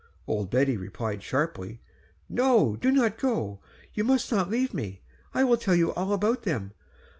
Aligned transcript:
Old 0.25 0.49
Betty 0.49 0.77
replied 0.77 1.21
sharply, 1.21 1.79
"No, 2.27 2.75
do 2.75 2.89
not 2.89 3.19
go. 3.19 3.59
You 3.93 4.03
must 4.03 4.31
not 4.31 4.49
leave 4.49 4.73
me. 4.73 5.03
I 5.31 5.43
will 5.43 5.57
tell 5.57 5.75
you 5.75 5.93
all 5.93 6.11
about 6.11 6.41
them. 6.41 6.71